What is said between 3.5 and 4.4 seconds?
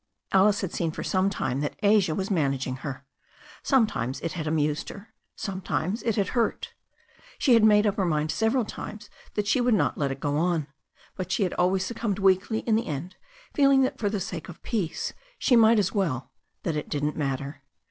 Sometimes it